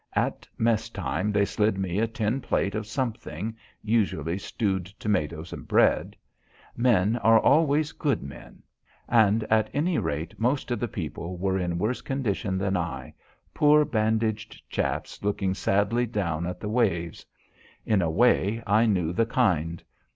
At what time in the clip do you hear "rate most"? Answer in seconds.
9.99-10.71